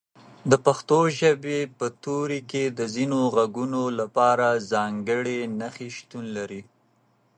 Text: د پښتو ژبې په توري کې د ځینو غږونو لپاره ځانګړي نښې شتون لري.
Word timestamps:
د 0.51 0.53
پښتو 0.65 0.99
ژبې 1.19 1.59
په 1.77 1.85
توري 2.03 2.41
کې 2.51 2.63
د 2.77 2.79
ځینو 2.95 3.19
غږونو 3.35 3.81
لپاره 3.99 4.47
ځانګړي 4.71 5.39
نښې 5.59 5.89
شتون 5.97 6.25
لري. 6.37 6.61